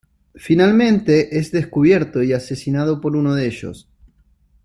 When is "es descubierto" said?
1.37-2.23